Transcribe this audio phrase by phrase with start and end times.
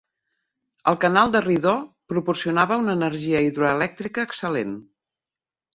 [0.91, 1.83] El canal de Rideau
[2.15, 4.79] proporcionava una energia hidroelèctrica excel·lent.